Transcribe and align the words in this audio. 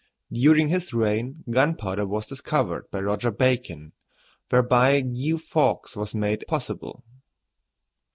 During 0.33 0.69
his 0.69 0.95
reign 0.95 1.43
gunpowder 1.47 2.07
was 2.07 2.25
discovered 2.25 2.89
by 2.89 3.01
Roger 3.01 3.29
Bacon, 3.29 3.91
whereby 4.49 5.01
Guy 5.01 5.37
Fawkes 5.37 5.95
was 5.95 6.15
made 6.15 6.43
possible. 6.47 7.03